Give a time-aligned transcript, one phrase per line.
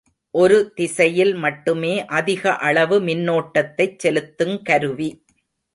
[0.33, 5.11] ஒரு திசையில் மட்டுமே அதிக அளவு மின்னோட்டத்தைச் செலுத்துங் கருவி.